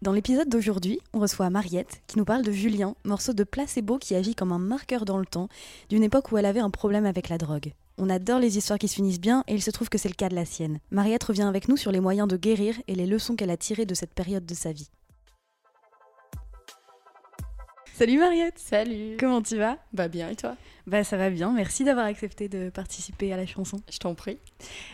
[0.00, 4.14] Dans l'épisode d'aujourd'hui, on reçoit Mariette qui nous parle de Julien, morceau de placebo qui
[4.14, 5.48] agit comme un marqueur dans le temps
[5.88, 7.72] d'une époque où elle avait un problème avec la drogue.
[7.96, 10.14] On adore les histoires qui se finissent bien et il se trouve que c'est le
[10.14, 10.78] cas de la sienne.
[10.92, 13.86] Mariette revient avec nous sur les moyens de guérir et les leçons qu'elle a tirées
[13.86, 14.88] de cette période de sa vie.
[17.92, 19.78] Salut Mariette Salut Comment tu vas?
[19.92, 20.54] Bah bien et toi?
[20.86, 23.80] Bah ça va bien, merci d'avoir accepté de participer à la chanson.
[23.90, 24.38] Je t'en prie.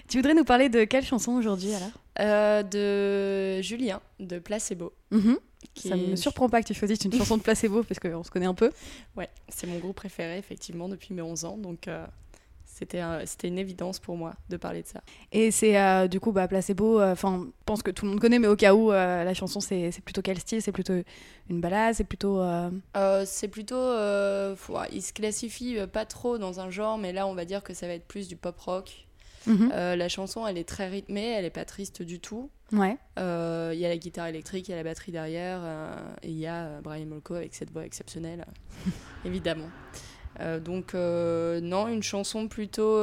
[0.08, 2.03] Tu voudrais nous parler de quelle chanson aujourd'hui alors?
[2.20, 4.92] Euh, de Julien, de Placebo.
[5.74, 7.98] qui Ça ne est- me surprend pas que tu choisisses une chanson de placebo parce
[7.98, 8.70] qu'on se connaît un peu.
[9.16, 12.06] Ouais, c'est mon groupe préféré effectivement depuis mes 11 ans, donc euh,
[12.66, 15.02] c'était un- c'était une évidence pour moi de parler de ça.
[15.32, 18.38] Et c'est euh, du coup bah, placebo, enfin je pense que tout le monde connaît
[18.38, 20.94] mais au cas où la chanson c'est c'est plutôt quel style C'est plutôt
[21.50, 22.40] une balade, c'est plutôt...
[23.24, 23.76] c'est plutôt...
[24.92, 27.86] il se classifie pas trop dans un genre, mais là on va dire que ça
[27.88, 29.03] va être plus du pop rock.
[29.46, 29.70] Mhm.
[29.72, 32.50] Euh, la chanson elle est très rythmée, elle est pas triste du tout.
[32.72, 32.96] Ouais.
[33.18, 36.28] Euh, Il y a la guitare électrique, il y a la batterie derrière, euh, et
[36.28, 38.44] il y a Brian Molko avec cette voix exceptionnelle,
[39.24, 39.68] évidemment.
[40.64, 42.98] Donc, non, une chanson plutôt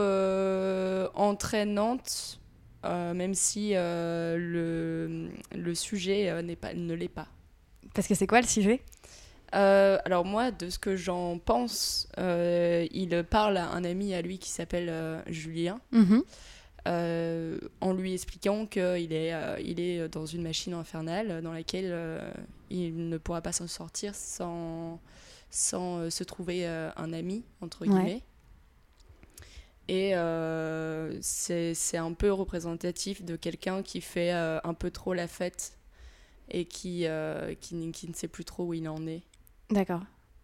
[1.15, 2.41] entraînante,
[2.83, 7.27] même si le, le sujet n'est pas, ne l'est pas.
[7.93, 8.81] Parce que c'est quoi le sujet?
[9.53, 14.21] Euh, alors moi, de ce que j'en pense, euh, il parle à un ami à
[14.21, 16.23] lui qui s'appelle euh, Julien, Mhm.
[17.81, 21.95] en lui expliquant qu'il est, il est dans une machine infernale dans laquelle
[22.69, 24.99] il ne pourra pas s'en sortir sans,
[25.49, 27.89] sans se trouver un ami, entre Ouais.
[27.89, 28.23] guillemets.
[29.89, 30.13] Et
[31.21, 35.77] c'est un peu représentatif de quelqu'un qui fait un peu trop la fête
[36.49, 39.21] et qui, euh, qui, qui ne sait plus trop où il en est.
[39.71, 40.01] D'accord.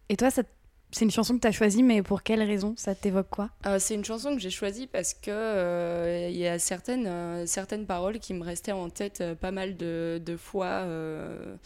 [0.10, 0.44] Et toi, ça-
[0.92, 2.74] c'est une chanson que tu as choisie, mais pour quelle raison?
[2.78, 3.50] Ça t'évoque quoi?
[3.66, 7.46] Euh, c'est une chanson que j'ai choisie parce que euh, il y a certaines, euh,
[7.46, 11.58] certaines paroles qui me restaient en tête euh, pas mal de, de fois euh,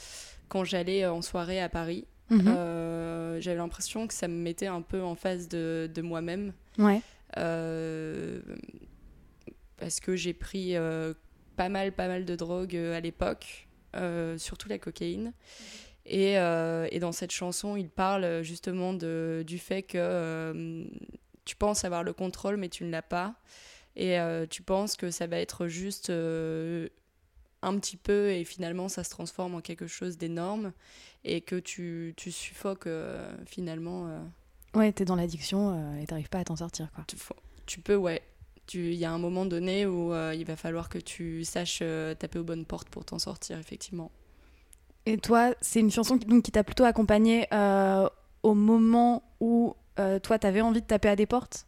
[0.49, 2.05] quand j'allais en soirée à Paris.
[2.31, 2.47] Mhm.
[2.47, 7.01] Euh, J'avais l'impression que ça me mettait un peu en face de, de moi-même Ouais.
[7.37, 8.39] euh,
[9.77, 11.13] parce que j'ai pris euh,
[11.57, 15.27] pas mal, pas mal de drogue euh, à l'époque, euh, surtout la cocaïne.
[15.27, 15.31] Euh,
[16.05, 20.83] et dans cette chanson, il parle euh, justement de, du fait que euh,
[21.45, 23.35] tu penses avoir le contrôle, mais tu ne l'as pas.
[23.95, 26.87] Et euh, tu penses que ça va être juste euh,
[27.61, 30.71] un petit peu, et finalement, ça se transforme en quelque chose d'énorme.
[31.23, 34.07] Et que tu, tu suffoques euh, finalement.
[34.07, 34.19] euh,
[34.73, 37.05] Ouais, t'es dans l'addiction euh, et t'arrives pas à t'en sortir, quoi.
[37.67, 38.23] tu, peux, ouais.
[38.73, 42.15] Il y a un moment donné où euh, il va falloir que tu saches euh,
[42.15, 44.09] taper aux bonnes portes pour t'en sortir, effectivement.
[45.05, 48.07] Et toi, c'est une chanson qui, donc, qui t'a plutôt accompagné euh,
[48.43, 51.65] au moment où euh, toi, t'avais envie de taper à des portes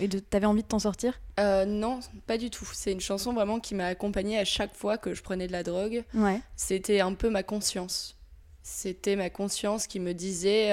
[0.00, 1.20] et de t'avais envie de t'en sortir?
[1.40, 2.68] Euh, non, pas du tout.
[2.72, 5.62] C'est une chanson vraiment qui m'a accompagnée à chaque fois que je prenais de la
[5.62, 6.04] drogue.
[6.14, 6.40] Ouais.
[6.56, 8.16] C'était un peu ma conscience.
[8.62, 10.70] C'était ma conscience qui me disait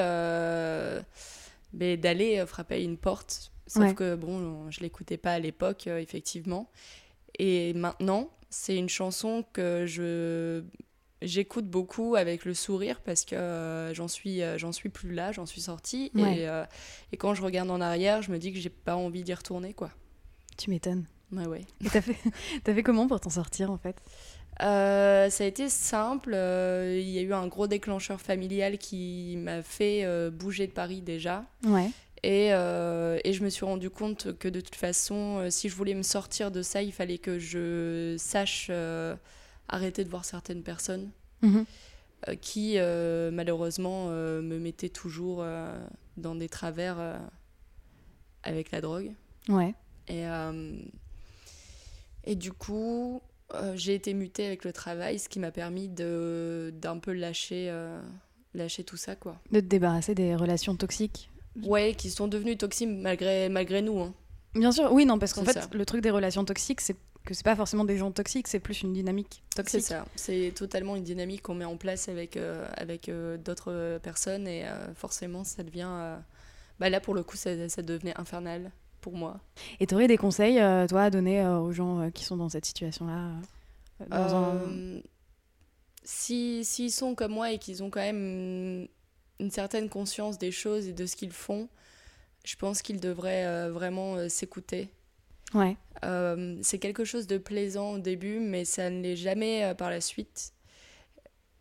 [1.73, 3.51] d'aller frapper à une porte.
[3.67, 3.95] Sauf Ouais.
[3.95, 6.69] que, bon, je l'écoutais pas à l'époque, effectivement.
[7.39, 10.61] Et maintenant, c'est une chanson que je
[11.21, 15.31] j'écoute beaucoup avec le sourire parce que euh, j'en suis euh, j'en suis plus là,
[15.31, 16.39] j'en suis sortie Ouais.
[16.39, 16.63] et, euh,
[17.11, 19.73] et quand je regarde en arrière, je me dis que j'ai pas envie d'y retourner
[19.73, 19.91] quoi.
[20.57, 21.05] Tu m'étonnes.
[21.31, 21.61] Ouais ouais.
[21.85, 22.17] Et t'as fait,
[22.63, 23.95] t'as fait comment pour t'en sortir, en fait?
[24.59, 26.31] Ça a été simple.
[26.33, 31.45] Il y a eu un gros déclencheur familial qui m'a fait bouger de Paris déjà.
[31.65, 31.89] Ouais.
[32.21, 36.03] Et, et je me suis rendu compte que de toute façon, si je voulais me
[36.03, 38.69] sortir de ça, il fallait que je sache
[39.71, 41.09] arrêter de voir certaines personnes
[41.41, 41.65] Mhm.
[42.29, 45.43] euh, qui, euh, malheureusement, euh, me mettaient toujours
[46.17, 47.19] dans des travers
[48.43, 49.11] avec la drogue.
[49.49, 49.73] Ouais.
[50.07, 50.23] Et,
[52.23, 53.21] et du coup,
[53.75, 57.73] j'ai été mutée avec le travail, ce qui m'a permis d'un peu lâcher,
[58.53, 59.39] lâcher tout ça, quoi.
[59.51, 61.29] De te débarrasser des relations toxiques
[61.63, 63.99] Ouais, qui sont devenues toxiques malgré, malgré nous.
[63.99, 64.13] Hein.
[64.55, 65.67] Bien sûr, oui, non, parce qu'en fait, ça.
[65.73, 66.95] le truc des relations toxiques, c'est
[67.25, 69.83] que c'est pas forcément des gens toxiques, c'est plus une dynamique C'est toxique.
[69.83, 70.05] ça.
[70.15, 74.65] C'est totalement une dynamique qu'on met en place avec, euh, avec euh, d'autres personnes et
[74.67, 76.17] euh, forcément, ça devient.
[76.79, 78.71] Bah là, pour le coup, ça, ça devenait infernal
[79.01, 79.39] pour moi.
[79.79, 80.55] Et t'aurais des conseils,
[80.87, 83.31] toi, à donner aux gens qui sont dans cette situation-là
[84.09, 84.99] un-
[86.03, 88.87] si S'ils sont comme moi et qu'ils ont quand même
[89.39, 91.69] une, certaine conscience des choses et de ce qu'ils font,
[92.43, 94.89] je pense qu'ils devraient vraiment s'écouter.
[95.53, 95.77] Ouais.
[96.03, 99.89] Euh, c'est quelque chose de plaisant au début, mais ça ne l'est jamais euh, par
[99.89, 100.53] la suite.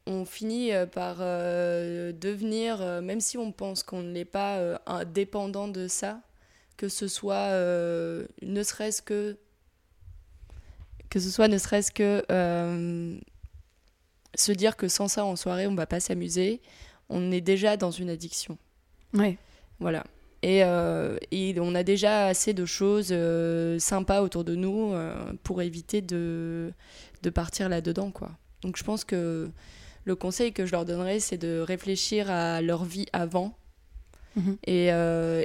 [0.06, 5.88] On finit euh, par devenir, même si on pense qu'on ne l'est pas dépendant de
[5.88, 6.20] ça,
[6.76, 9.36] que ce soit ne serait-ce que
[11.10, 13.18] que ce soit ne serait-ce que euh,
[14.36, 16.62] se dire que sans ça en soirée on va pas s'amuser,
[17.08, 18.56] on est déjà dans une addiction.
[19.12, 19.36] Ouais.
[19.80, 20.04] Voilà.
[20.42, 25.14] Et, euh, et on a déjà assez de choses euh, sympas autour de nous euh,
[25.42, 26.72] pour éviter de,
[27.22, 28.30] de partir là-dedans, quoi.
[28.62, 29.50] Donc je pense que
[30.04, 33.54] le conseil que je leur donnerais, c'est de réfléchir à leur vie avant
[34.36, 34.56] Mhm.
[34.64, 34.86] et,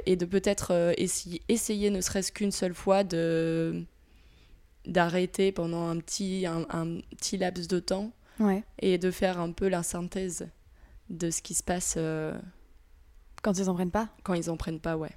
[0.06, 3.82] et de peut-être essayer, essayer ne serait-ce qu'une seule fois de
[4.86, 8.62] d'arrêter pendant un petit, un, un petit laps de temps Ouais.
[8.80, 10.46] et de faire un peu la synthèse
[11.10, 11.94] de ce qui se passe
[13.42, 15.10] Quand ils en prennent pas, quand ils en prennent pas, ouais.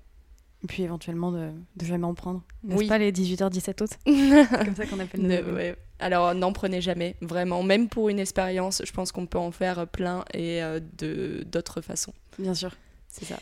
[0.63, 2.43] et puis éventuellement de, de jamais en prendre.
[2.63, 2.87] N'est-ce Oui.
[2.87, 5.75] pas les 18h17 autres C'est comme ça qu'on appelle Ne- ouais.
[5.99, 7.63] Alors n'en prenez jamais, vraiment.
[7.63, 11.81] Même pour une expérience, je pense qu'on peut en faire plein et euh, de d'autres
[11.81, 12.13] façons.
[12.37, 12.71] Bien sûr.
[13.07, 13.37] C'est ça.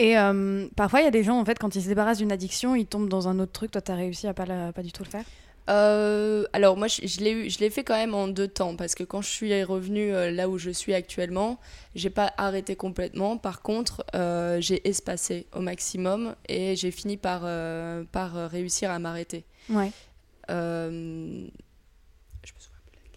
[0.00, 2.32] Et euh, parfois, il y a des gens, en fait, quand ils se débarrassent d'une
[2.32, 3.70] addiction, ils tombent dans un autre truc.
[3.70, 5.24] Toi, t'as réussi à pas, la- pas du tout le faire
[5.70, 9.22] Euh, alors moi, je, je l'ai fait quand même en deux temps parce que quand
[9.22, 11.58] je suis revenue euh, là où je suis actuellement,
[11.94, 13.38] j'ai pas arrêté complètement.
[13.38, 17.42] Par contre, euh, j'ai espacé au maximum et j'ai fini par
[18.12, 19.44] par réussir à m'arrêter.
[19.70, 19.90] Ouais.
[20.48, 20.52] Je
[22.52, 23.08] me souviens plus de la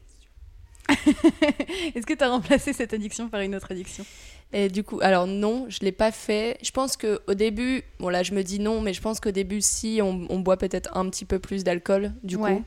[1.03, 1.91] question.
[1.95, 4.05] Est-ce que t'as remplacé cette addiction par une autre addiction?
[4.53, 6.57] Et du coup, alors non, je l'ai pas fait.
[6.63, 9.31] Je pense que au début, bon là je me dis non, mais je pense qu'au
[9.31, 12.55] début si on, on boit peut-être un petit peu plus d'alcool du Ouais.
[12.55, 12.63] coup.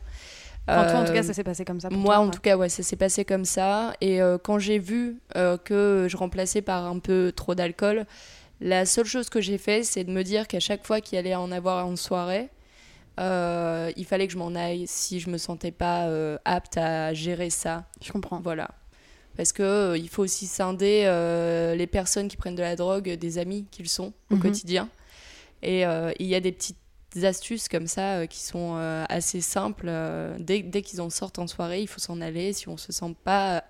[0.69, 1.89] Enfin, Toi, en tout cas, ça s'est passé comme ça.
[1.89, 3.95] Pour moi toi, en tout cas ouais, ça s'est passé comme ça.
[4.01, 8.05] Et euh, quand j'ai vu euh, que je remplaçais par un peu trop d'alcool,
[8.61, 11.35] la seule chose que j'ai fait, c'est de me dire qu'à chaque fois qu'il allait
[11.35, 12.51] en avoir en soirée,
[13.19, 16.09] euh, il fallait que je m'en aille si je me sentais pas
[16.45, 17.85] apte à gérer ça.
[18.03, 18.41] Je comprends.
[18.41, 18.69] Voilà.
[19.41, 23.09] Parce que euh, il faut aussi scinder euh, les personnes qui prennent de la drogue
[23.09, 24.43] des amis qu'ils sont au Mhm.
[24.43, 24.89] quotidien.
[25.63, 26.77] Et euh, il y a des petites
[27.23, 29.87] astuces comme ça euh, qui sont euh, assez simples.
[29.89, 32.53] euh, dès dès qu'ils en sortent en soirée, il faut s'en aller.
[32.53, 33.65] Si on se sent pas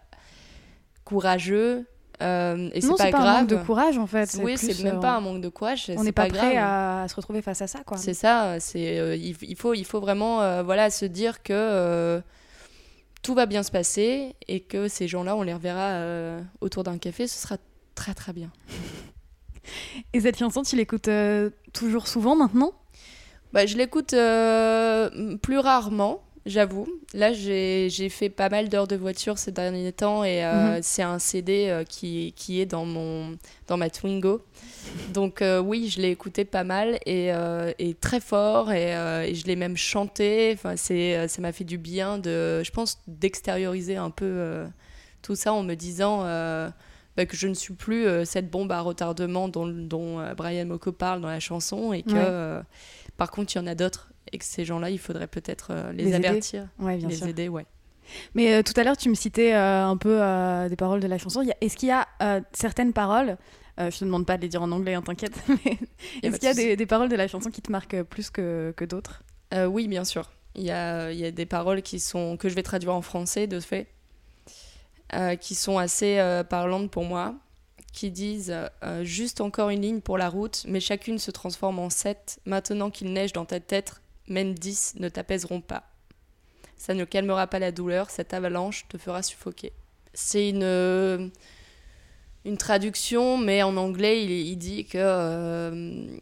[1.05, 1.87] courageux,
[2.21, 3.39] euh, et c'est pas c'est pas un grave.
[3.43, 4.37] manque de courage, en fait.
[4.43, 5.91] oui, c'est même euh, pas un manque de courage.
[5.97, 7.03] On n'est pas, prêt grave.
[7.05, 7.97] à, se retrouver face à ça, quoi.
[7.97, 11.53] C'est ça, c'est euh, il, il faut il faut vraiment euh, voilà se dire que
[11.53, 12.21] euh,
[13.23, 16.99] tout va bien se passer et que ces gens-là on les reverra euh, autour d'un
[16.99, 17.57] café, ce sera
[17.95, 18.51] très très bien.
[20.13, 22.73] Et cette chanson, tu l'écoutes euh, toujours souvent maintenant?
[23.53, 26.87] Bah, je l'écoute euh, plus rarement, j'avoue.
[27.15, 30.83] Là, j'ai fait pas mal d'heures de voiture ces derniers temps et euh, Mhm.
[30.83, 33.39] c'est un CD euh, qui, qui est dans, mon,
[33.69, 34.43] dans ma Twingo.
[35.15, 37.31] Donc euh, oui, je l'ai écouté pas mal et,
[37.79, 38.91] et très fort et,
[39.29, 40.53] et je l'ai même chanté.
[40.55, 44.65] Enfin, ça m'a fait du bien, de, je pense, d'extérioriser un peu
[45.23, 46.25] tout ça en me disant
[47.27, 50.93] que je ne suis plus euh, cette bombe à retardement dont, dont euh, Brian Moko
[50.93, 52.19] parle dans la chanson et que Ouais.
[52.21, 52.63] euh,
[53.17, 56.05] par contre il y en a d'autres et que ces gens-là, il faudrait peut-être les,
[56.15, 56.15] aider.
[56.29, 57.27] avertir, Ouais, bien les sûr.
[57.27, 57.67] aider, ouais.
[58.35, 61.07] Mais euh, tout à l'heure, tu me citais euh, un peu euh, des paroles de
[61.09, 61.43] la chanson.
[61.43, 62.07] Il y a- Est-ce qu'il y a
[62.53, 63.37] certaines paroles,
[63.79, 65.33] je te demande pas de les dire en anglais, hein, t'inquiète,
[66.23, 68.73] est-ce qu'il y a des, des paroles de la chanson qui te marquent plus que,
[68.77, 69.23] que d'autres?
[69.69, 70.31] Oui, bien sûr.
[70.55, 73.03] Il y a, il y a des paroles qui sont, que je vais traduire en
[73.03, 73.87] français, de fait,
[75.15, 77.35] euh, qui sont assez euh, parlantes pour moi,
[77.93, 81.91] qui disent euh, Juste encore une ligne pour la route, mais chacune se transforme en
[81.91, 82.41] sept.
[82.45, 85.85] Maintenant qu'il neige dans ta tête, même dix ne t'apaiseront pas.
[86.77, 89.73] Ça ne calmera pas la douleur, cette avalanche te fera suffoquer.
[90.15, 91.31] C'est une,
[92.45, 96.21] une traduction, mais en anglais, il dit que.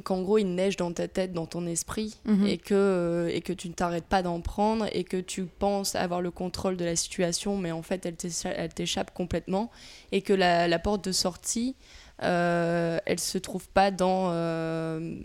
[0.00, 2.46] Qu'en gros il neige dans ta tête, dans ton esprit, Mhm.
[2.46, 5.94] et, que, euh, et que tu ne t'arrêtes pas d'en prendre, et que tu penses
[5.94, 9.70] avoir le contrôle de la situation, mais en fait elle t'écha- elle t'échappe complètement,
[10.12, 11.74] et que la, la porte de sortie,
[12.22, 15.16] euh, elle se trouve pas dans, euh,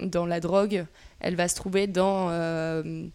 [0.00, 0.84] dans la drogue,
[1.20, 2.28] elle va se trouver dans...
[2.30, 3.06] euh,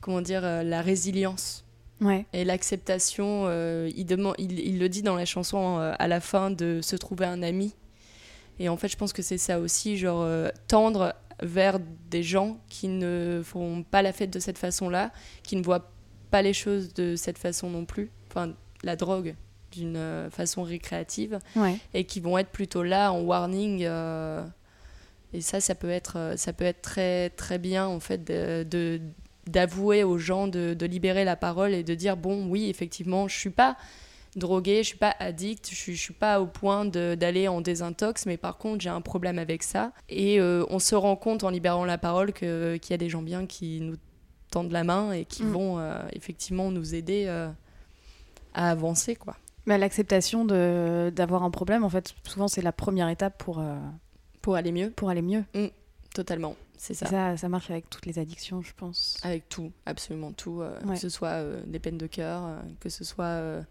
[0.00, 1.64] comment dire, la résilience.
[2.00, 2.24] Ouais.
[2.32, 3.50] Et l'acceptation,
[3.86, 7.42] il, il, il, le dit dans la chanson à la fin de se trouver un
[7.42, 7.74] ami.
[8.60, 10.24] Et en fait, je pense que c'est ça aussi, genre
[10.68, 11.78] tendre vers
[12.10, 15.12] des gens qui ne font pas la fête de cette façon-là,
[15.42, 15.90] qui ne voient
[16.30, 19.34] pas les choses de cette façon non plus, enfin la drogue
[19.72, 21.38] d'une euh, façon récréative,
[21.94, 23.84] et qui vont être plutôt là en warning.
[23.84, 24.44] Euh,
[25.32, 29.00] et ça, ça peut être, euh, ça peut être très, très bien en fait de,
[29.46, 33.36] d'avouer aux gens de, de, libérer la parole et de dire bon oui effectivement je
[33.36, 33.76] suis pas
[34.36, 38.26] drogué, je suis pas addict, je suis, je suis pas au point d'aller en désintox,
[38.26, 39.92] mais par contre j'ai un problème avec ça.
[40.08, 43.22] Et euh, on se rend compte en libérant la parole qu'il y a des gens
[43.22, 43.96] bien qui nous
[44.50, 45.50] tendent la main et qui mm.
[45.50, 47.50] vont euh, effectivement nous aider euh,
[48.54, 49.16] à avancer.
[49.16, 49.36] quoi.
[49.66, 53.62] Mais L'acceptation d'avoir un problème, en fait, souvent c'est la première étape pour,
[54.42, 54.90] pour aller mieux.
[54.90, 55.44] Pour aller mieux.
[55.54, 55.66] Mm,
[56.14, 56.56] totalement.
[56.78, 57.06] C'est ça.
[57.06, 57.36] ça.
[57.36, 57.48] ça.
[57.50, 59.18] marche avec toutes les addictions, je pense.
[59.22, 60.62] Avec tout, absolument tout.
[60.86, 62.42] Que ce soit des peines de cœur,
[62.80, 63.62] que ce soit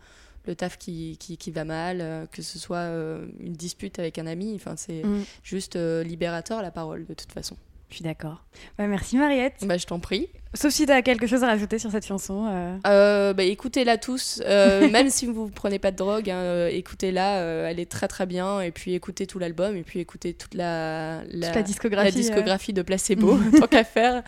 [0.50, 4.28] le taf qui, qui, va mal, euh, que ce soit euh, une dispute avec un
[4.28, 4.54] ami.
[4.56, 5.24] Enfin, c'est mm.
[5.44, 7.56] juste euh, libérateur la parole de toute façon.
[7.90, 8.44] Je suis d'accord.
[8.78, 9.64] Bah, merci Mariette.
[9.64, 10.28] Bah, je t'en prie.
[10.54, 12.46] Sauf si tu as quelque chose à rajouter sur cette chanson.
[12.84, 14.42] bah, écoutez-la tous.
[14.48, 17.70] même si vous ne prenez pas de drogue, hein, écoutez-la.
[17.70, 18.62] elle est très très bien.
[18.62, 19.76] Et puis écoutez tout l'album.
[19.76, 24.24] Et puis écoutez toute la, la, discographie, la discographie de Placebo, tant qu'à faire.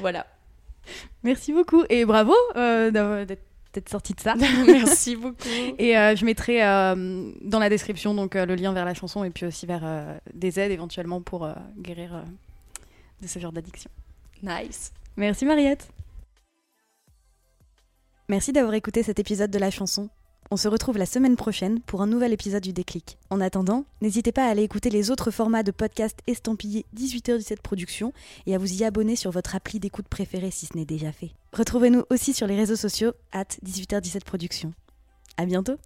[0.00, 0.26] Voilà.
[1.22, 1.84] Merci beaucoup.
[1.88, 3.42] Et bravo d'être
[3.88, 4.34] sortie de ça.
[4.66, 5.36] Merci beaucoup.
[5.78, 9.24] Et euh, je mettrai euh, dans la description donc euh, le lien vers la chanson
[9.24, 9.84] et puis aussi vers
[10.34, 12.24] des aides éventuellement pour guérir
[13.20, 13.90] de ce genre d'addiction.
[14.42, 14.92] Nice.
[15.16, 15.88] Merci Mariette.
[18.28, 20.08] Merci d'avoir écouté cet épisode de la chanson.
[20.52, 23.18] On se retrouve la semaine prochaine pour un nouvel épisode du déclic.
[23.30, 28.12] En attendant, n'hésitez pas à aller écouter les autres formats de podcast estampillés 18h17 Productions
[28.46, 31.32] et à vous y abonner sur votre appli d'écoute préférée si ce n'est déjà fait.
[31.52, 34.72] Retrouvez-nous aussi sur les réseaux sociaux at 18h17 Productions.
[35.36, 35.78] À bientôt